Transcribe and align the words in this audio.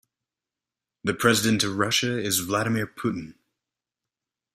The 1.03 1.13
president 1.13 1.63
of 1.63 1.77
Russia 1.77 2.17
is 2.19 2.39
Vladimir 2.39 2.87
Putin. 2.87 3.35